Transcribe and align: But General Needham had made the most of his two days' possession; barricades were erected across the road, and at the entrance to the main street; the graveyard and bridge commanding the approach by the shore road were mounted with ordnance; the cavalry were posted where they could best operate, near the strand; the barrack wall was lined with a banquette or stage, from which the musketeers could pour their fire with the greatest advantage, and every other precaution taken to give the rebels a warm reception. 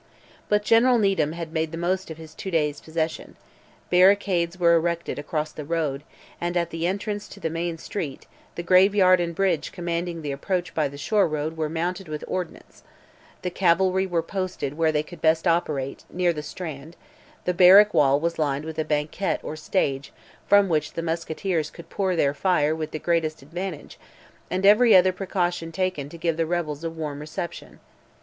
But 0.49 0.63
General 0.63 0.97
Needham 0.97 1.33
had 1.33 1.53
made 1.53 1.71
the 1.71 1.77
most 1.77 2.09
of 2.09 2.17
his 2.17 2.33
two 2.33 2.49
days' 2.49 2.81
possession; 2.81 3.35
barricades 3.91 4.59
were 4.59 4.73
erected 4.73 5.19
across 5.19 5.51
the 5.51 5.63
road, 5.63 6.01
and 6.41 6.57
at 6.57 6.71
the 6.71 6.87
entrance 6.87 7.27
to 7.27 7.39
the 7.39 7.51
main 7.51 7.77
street; 7.77 8.25
the 8.55 8.63
graveyard 8.63 9.19
and 9.19 9.35
bridge 9.35 9.71
commanding 9.71 10.23
the 10.23 10.31
approach 10.31 10.73
by 10.73 10.87
the 10.87 10.97
shore 10.97 11.27
road 11.27 11.55
were 11.55 11.69
mounted 11.69 12.07
with 12.07 12.23
ordnance; 12.27 12.81
the 13.43 13.51
cavalry 13.51 14.07
were 14.07 14.23
posted 14.23 14.75
where 14.75 14.91
they 14.91 15.03
could 15.03 15.21
best 15.21 15.47
operate, 15.47 16.03
near 16.09 16.33
the 16.33 16.41
strand; 16.41 16.95
the 17.45 17.53
barrack 17.53 17.93
wall 17.93 18.19
was 18.19 18.39
lined 18.39 18.65
with 18.65 18.79
a 18.79 18.83
banquette 18.83 19.39
or 19.43 19.55
stage, 19.55 20.11
from 20.47 20.67
which 20.67 20.93
the 20.93 21.03
musketeers 21.03 21.69
could 21.69 21.91
pour 21.91 22.15
their 22.15 22.33
fire 22.33 22.73
with 22.75 22.89
the 22.89 22.97
greatest 22.97 23.43
advantage, 23.43 23.99
and 24.49 24.65
every 24.65 24.95
other 24.95 25.13
precaution 25.13 25.71
taken 25.71 26.09
to 26.09 26.17
give 26.17 26.37
the 26.37 26.47
rebels 26.47 26.83
a 26.83 26.89
warm 26.89 27.19
reception. 27.19 27.79